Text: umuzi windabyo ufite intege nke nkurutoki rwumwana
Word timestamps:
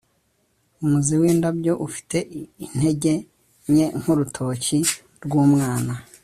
umuzi 0.83 1.13
windabyo 1.21 1.73
ufite 1.87 2.17
intege 2.65 3.13
nke 3.71 3.85
nkurutoki 3.99 4.77
rwumwana 5.25 5.93